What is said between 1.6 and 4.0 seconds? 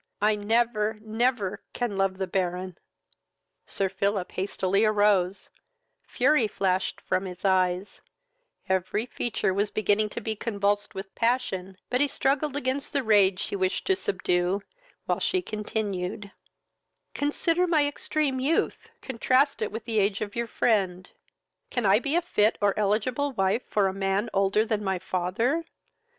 can love the Baron!" Sir